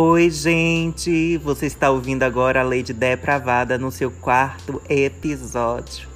Oi, 0.00 0.30
gente! 0.30 1.36
Você 1.38 1.66
está 1.66 1.90
ouvindo 1.90 2.22
agora 2.22 2.60
a 2.60 2.62
Lady 2.62 2.92
Depravada 2.92 3.76
no 3.76 3.90
seu 3.90 4.12
quarto 4.12 4.80
episódio. 4.88 6.08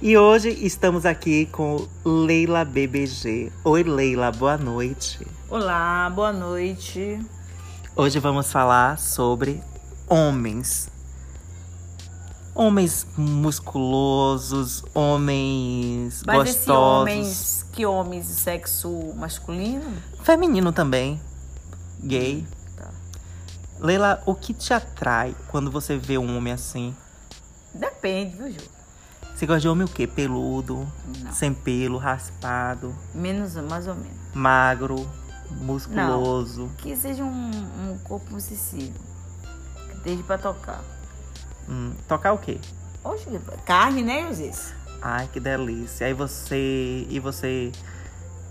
E 0.00 0.16
hoje 0.16 0.50
estamos 0.64 1.04
aqui 1.04 1.46
com 1.46 1.84
Leila 2.04 2.64
BBG. 2.64 3.50
Oi, 3.64 3.82
Leila, 3.82 4.30
boa 4.30 4.56
noite. 4.56 5.26
Olá, 5.50 6.08
boa 6.14 6.32
noite. 6.32 7.18
Hoje 7.96 8.20
vamos 8.20 8.52
falar 8.52 9.00
sobre 9.00 9.60
homens. 10.08 10.88
Homens 12.54 13.04
musculosos, 13.16 14.84
homens 14.94 16.22
Mas 16.24 16.36
gostosos. 16.36 16.60
esse 16.60 16.70
homens, 16.70 17.66
que 17.72 17.84
homens 17.84 18.28
de 18.28 18.34
sexo 18.34 19.12
masculino? 19.16 19.92
Feminino 20.22 20.70
também. 20.70 21.20
Gay. 22.00 22.46
Leila, 23.84 24.22
o 24.24 24.34
que 24.34 24.54
te 24.54 24.72
atrai 24.72 25.36
quando 25.48 25.70
você 25.70 25.94
vê 25.98 26.16
um 26.16 26.38
homem 26.38 26.54
assim? 26.54 26.96
Depende, 27.74 28.34
viu, 28.34 28.50
Ju? 28.50 28.60
Você 29.34 29.44
gosta 29.44 29.60
de 29.60 29.68
homem 29.68 29.84
o 29.84 29.88
quê? 29.90 30.06
Peludo, 30.06 30.88
Não. 31.20 31.30
sem 31.32 31.52
pelo, 31.52 31.98
raspado, 31.98 32.94
Menos, 33.14 33.54
mais 33.56 33.86
ou 33.86 33.94
menos. 33.94 34.16
magro, 34.32 35.06
musculoso. 35.50 36.70
Que 36.78 36.96
seja 36.96 37.24
um, 37.24 37.50
um 37.90 37.98
corpo 38.04 38.40
sensível. 38.40 38.98
Que 39.90 39.96
esteja 39.98 40.22
pra 40.22 40.38
tocar. 40.38 40.82
Hum, 41.68 41.92
tocar 42.08 42.32
o 42.32 42.38
quê? 42.38 42.58
Oxe, 43.02 43.26
carne, 43.66 44.02
né, 44.02 44.26
José? 44.28 44.50
Ai, 45.02 45.28
que 45.30 45.38
delícia. 45.38 46.06
Aí 46.06 46.14
você. 46.14 47.06
E 47.10 47.20
você. 47.20 47.70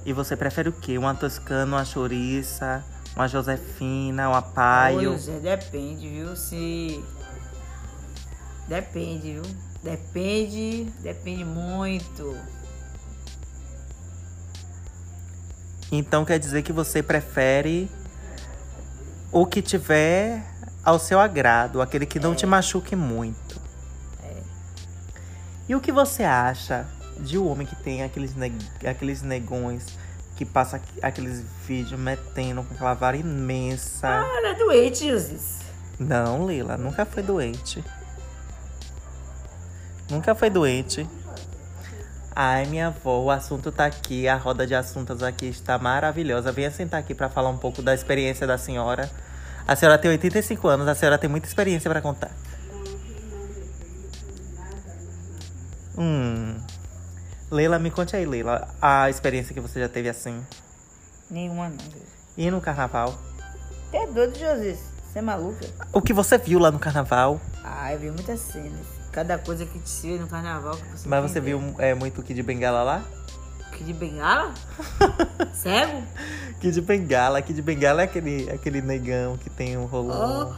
E 0.05 0.11
você 0.11 0.35
prefere 0.35 0.69
o 0.69 0.73
quê? 0.73 0.97
Uma 0.97 1.15
toscana, 1.15 1.77
uma 1.77 1.85
chouriça, 1.85 2.83
uma 3.15 3.27
josefina, 3.27 4.29
uma 4.29 4.41
paio? 4.41 5.11
Oi, 5.11 5.17
José, 5.17 5.39
depende, 5.39 6.09
viu? 6.09 6.35
Se. 6.35 7.03
Depende, 8.67 9.33
viu? 9.33 9.43
Depende, 9.81 10.85
depende 11.01 11.45
muito. 11.45 12.37
Então 15.91 16.25
quer 16.25 16.39
dizer 16.39 16.63
que 16.63 16.73
você 16.73 17.03
prefere 17.03 17.89
o 19.31 19.45
que 19.45 19.61
tiver 19.61 20.43
ao 20.83 20.99
seu 20.99 21.19
agrado, 21.19 21.81
aquele 21.81 22.05
que 22.05 22.19
não 22.19 22.35
te 22.35 22.45
machuque 22.45 22.95
muito. 22.95 23.61
E 25.67 25.75
o 25.75 25.79
que 25.79 25.91
você 25.91 26.23
acha 26.23 26.85
de 27.19 27.37
um 27.37 27.47
homem 27.47 27.65
que 27.67 27.75
tem 27.75 28.03
aqueles, 28.03 28.35
neg 28.35 28.53
aqueles 28.85 29.21
negões 29.21 29.85
que 30.35 30.45
passa 30.45 30.77
aqu- 30.77 30.99
aqueles 31.01 31.43
vídeos 31.67 31.99
metendo 31.99 32.63
com 32.63 32.73
aquela 32.73 32.93
vara 32.93 33.15
imensa? 33.17 34.07
Ah, 34.07 34.33
ela 34.37 34.49
é 34.49 34.53
doente, 34.55 35.07
José. 35.09 35.35
Não, 35.99 36.47
Lila, 36.47 36.75
nunca 36.77 37.05
foi 37.05 37.21
doente. 37.23 37.83
Nunca 40.09 40.33
foi 40.35 40.49
doente. 40.49 41.07
Ai, 42.35 42.65
minha 42.65 42.87
avó, 42.87 43.19
o 43.21 43.29
assunto 43.29 43.71
tá 43.71 43.85
aqui, 43.85 44.27
a 44.27 44.35
roda 44.35 44.65
de 44.65 44.73
assuntos 44.73 45.21
aqui 45.21 45.45
está 45.45 45.77
maravilhosa. 45.77 46.51
Venha 46.51 46.71
sentar 46.71 46.99
aqui 46.99 47.13
para 47.13 47.29
falar 47.29 47.49
um 47.49 47.57
pouco 47.57 47.81
da 47.81 47.93
experiência 47.93 48.47
da 48.47 48.57
senhora. 48.57 49.09
A 49.67 49.75
senhora 49.75 49.97
tem 49.99 50.09
85 50.11 50.67
anos, 50.67 50.87
a 50.87 50.95
senhora 50.95 51.17
tem 51.17 51.29
muita 51.29 51.47
experiência 51.47 51.89
para 51.89 52.01
contar. 52.01 52.31
Hum. 55.97 56.57
Leila, 57.53 57.77
me 57.77 57.91
conte 57.91 58.15
aí, 58.15 58.25
Leila, 58.25 58.67
a 58.81 59.11
experiência 59.11 59.53
que 59.53 59.59
você 59.61 59.79
já 59.79 59.87
teve 59.87 60.09
assim. 60.09 60.43
Nenhuma, 61.29 61.69
não. 61.69 61.77
E 62.35 62.49
no 62.49 62.59
carnaval? 62.59 63.13
É 63.93 64.07
doido, 64.07 64.33
José? 64.39 64.75
Você 64.75 65.19
é 65.19 65.21
maluca? 65.21 65.63
O 65.93 66.01
que 66.01 66.13
você 66.13 66.35
viu 66.39 66.57
lá 66.57 66.71
no 66.71 66.79
carnaval? 66.79 67.39
Ah, 67.63 67.93
eu 67.93 67.99
vi 67.99 68.09
muitas 68.09 68.39
cenas. 68.39 68.87
Cada 69.11 69.37
coisa 69.37 69.67
que 69.67 69.77
te 69.77 70.01
vê 70.01 70.17
no 70.17 70.25
carnaval 70.27 70.75
que 70.75 70.87
você 70.97 71.07
Mas 71.07 71.31
você 71.31 71.39
viu 71.39 71.61
é, 71.77 71.93
muito 71.93 72.23
Kid 72.23 72.41
Bengala 72.41 72.81
lá? 72.81 73.03
de 73.83 73.91
bengala? 73.91 74.53
Cego? 75.53 76.03
Kid 76.61 76.79
Bengala, 76.81 77.41
Kid 77.41 77.61
Bengala 77.61 78.01
é 78.01 78.05
aquele, 78.05 78.49
aquele 78.49 78.81
negão 78.81 79.37
que 79.37 79.49
tem 79.49 79.77
um 79.77 79.85
rolão. 79.85 80.55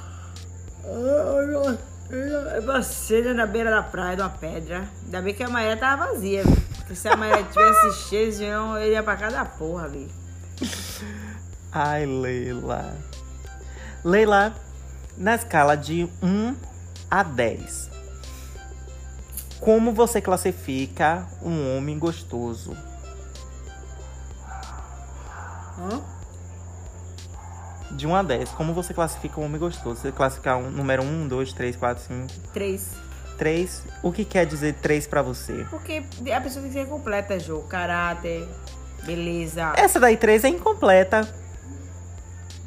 É 0.85 2.59
uma 2.59 2.83
cena 2.83 3.33
na 3.33 3.47
beira 3.47 3.71
da 3.71 3.81
praia, 3.81 4.15
de 4.15 4.21
uma 4.21 4.29
pedra. 4.29 4.87
Ainda 5.03 5.21
bem 5.23 5.33
que 5.33 5.41
a 5.41 5.49
Maria 5.49 5.75
tava 5.75 6.05
vazia. 6.05 6.43
Porque 6.85 6.93
se 6.93 7.07
a 7.07 7.17
Maria 7.17 7.43
tivesse 7.43 8.07
cheia, 8.07 8.31
senão 8.31 8.77
eu 8.77 8.91
ia 8.91 9.01
pra 9.01 9.17
casa 9.17 9.37
da 9.37 9.45
porra, 9.45 9.87
velho. 9.87 10.07
Ai, 11.71 12.05
Leila. 12.05 12.95
Leila, 14.03 14.53
na 15.17 15.33
escala 15.33 15.75
de 15.75 16.07
1 16.21 16.55
a 17.09 17.23
10, 17.23 17.89
como 19.59 19.93
você 19.93 20.21
classifica 20.21 21.27
um 21.41 21.75
homem 21.75 21.97
gostoso? 21.97 22.77
Hã? 25.79 26.01
De 27.95 28.05
1 28.05 28.15
a 28.15 28.21
10, 28.21 28.49
como 28.49 28.75
você 28.75 28.93
classifica 28.93 29.39
um 29.39 29.45
homem 29.45 29.59
gostoso? 29.59 30.01
Você 30.01 30.11
classifica 30.11 30.55
um 30.55 30.69
número 30.69 31.01
1, 31.01 31.27
2, 31.27 31.51
3, 31.51 31.75
4, 31.75 32.03
5, 32.03 32.33
Três. 33.37 33.81
3. 33.83 33.83
O 34.03 34.11
que 34.11 34.25
quer 34.25 34.45
dizer 34.45 34.75
3 34.75 35.07
pra 35.07 35.21
você? 35.21 35.65
Porque 35.69 36.03
a 36.33 36.41
pessoa 36.41 36.61
tem 36.63 36.71
que 36.71 36.79
ser 36.79 36.87
completa, 36.87 37.39
Jô. 37.39 37.59
Caráter, 37.61 38.47
beleza. 39.03 39.73
Essa 39.75 39.99
daí 39.99 40.17
3 40.17 40.43
é 40.43 40.49
incompleta. 40.49 41.27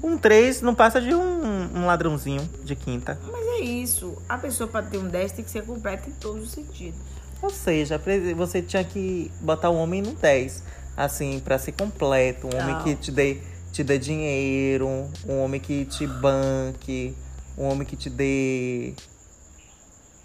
Um 0.02 0.16
3 0.16 0.62
não 0.62 0.74
passa 0.74 1.00
de 1.00 1.12
um, 1.14 1.78
um 1.78 1.86
ladrãozinho 1.86 2.48
de 2.62 2.76
quinta. 2.76 3.18
Mas 3.30 3.46
é 3.46 3.60
isso. 3.60 4.16
A 4.28 4.38
pessoa 4.38 4.68
pra 4.68 4.82
ter 4.82 4.98
um 4.98 5.08
10 5.08 5.32
tem 5.32 5.44
que 5.44 5.50
ser 5.50 5.64
completa 5.64 6.08
em 6.08 6.12
todos 6.12 6.44
os 6.44 6.50
sentidos. 6.50 6.98
Ou 7.42 7.50
seja, 7.50 8.00
você 8.36 8.62
tinha 8.62 8.82
que 8.84 9.30
botar 9.40 9.70
o 9.70 9.76
homem 9.76 10.02
no 10.02 10.12
10. 10.12 10.62
Assim, 10.96 11.40
pra 11.40 11.58
ser 11.58 11.72
completo. 11.72 12.48
Um 12.48 12.60
homem 12.60 12.74
Não. 12.74 12.82
que 12.82 12.94
te 12.96 13.12
dê, 13.12 13.38
te 13.72 13.84
dê 13.84 13.98
dinheiro. 13.98 14.88
Um 15.28 15.40
homem 15.42 15.60
que 15.60 15.84
te 15.84 16.06
banque. 16.06 17.16
Um 17.56 17.64
homem 17.68 17.86
que 17.86 17.96
te 17.96 18.10
dê 18.10 18.94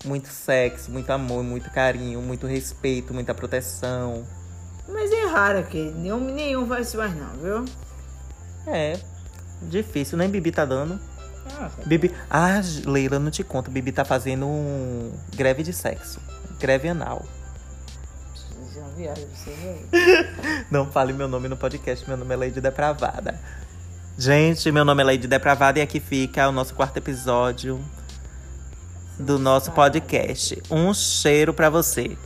muito 0.03 0.27
sexo, 0.27 0.91
muito 0.91 1.09
amor, 1.11 1.43
muito 1.43 1.69
carinho, 1.69 2.21
muito 2.21 2.45
respeito, 2.47 3.13
muita 3.13 3.33
proteção. 3.33 4.25
Mas 4.87 5.11
é 5.11 5.25
raro 5.25 5.59
aqui. 5.59 5.91
Nenhum, 5.95 6.19
nenhum 6.19 6.67
faz 6.67 6.87
isso 6.87 6.97
mais 6.97 7.15
não, 7.15 7.33
viu? 7.37 7.65
É, 8.67 8.99
difícil. 9.61 10.17
Nem 10.17 10.29
Bibi 10.29 10.51
tá 10.51 10.65
dando. 10.65 10.99
Ah, 11.57 11.69
Bibi. 11.85 12.11
Ah, 12.29 12.61
Leila, 12.85 13.19
não 13.19 13.31
te 13.31 13.43
conto. 13.43 13.71
Bibi 13.71 13.91
tá 13.91 14.05
fazendo 14.05 14.45
um 14.45 15.11
greve 15.35 15.63
de 15.63 15.73
sexo. 15.73 16.19
Greve 16.59 16.89
anal. 16.89 17.25
É 18.75 18.79
uma 18.79 18.89
viagem. 18.89 19.27
Não 20.71 20.89
fale 20.89 21.13
meu 21.13 21.27
nome 21.27 21.47
no 21.47 21.57
podcast. 21.57 22.07
Meu 22.07 22.17
nome 22.17 22.33
é 22.33 22.37
Lady 22.37 22.61
Depravada. 22.61 23.39
Gente, 24.17 24.71
meu 24.71 24.85
nome 24.85 25.01
é 25.01 25.05
Lady 25.05 25.27
Depravada 25.27 25.79
e 25.79 25.81
aqui 25.81 25.99
fica 25.99 26.47
o 26.47 26.51
nosso 26.51 26.73
quarto 26.73 26.97
episódio 26.97 27.83
do 29.19 29.37
nosso 29.39 29.71
podcast. 29.71 30.61
Um 30.69 30.93
cheiro 30.93 31.53
pra 31.53 31.69
você. 31.69 32.17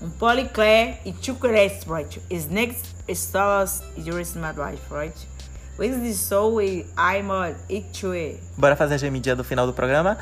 Um 0.00 0.10
polyclare 0.10 0.98
e 1.04 1.14
chocolate, 1.20 1.86
right? 1.88 2.20
Next 2.50 2.94
stars 3.08 3.82
yours 3.96 4.34
my 4.34 4.52
life, 4.52 4.82
right? 4.90 5.16
The 5.78 6.12
soul 6.12 6.54
we 6.56 6.86
I'm 6.96 7.30
on 7.30 7.54
it. 7.68 8.40
Bora 8.56 8.76
fazer 8.76 8.94
a 8.94 8.98
gemidinha 8.98 9.34
do 9.34 9.42
final 9.42 9.66
do 9.66 9.72
programa? 9.72 10.16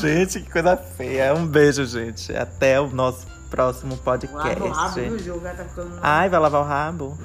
Gente, 0.00 0.40
que 0.40 0.50
coisa 0.50 0.76
feia. 0.76 1.34
Um 1.34 1.46
beijo, 1.46 1.84
gente. 1.86 2.34
Até 2.36 2.80
o 2.80 2.88
nosso 2.88 3.26
próximo 3.50 3.98
Lava 4.04 4.28
o 4.64 4.68
rabo 4.68 4.94
podcast. 4.94 5.08
do 5.10 5.18
jogo, 5.18 5.40
tá 5.40 5.64
ficando... 5.64 5.98
Ai, 6.02 6.28
vai 6.28 6.40
lavar 6.40 6.60
o 6.60 6.64
rabo? 6.64 7.18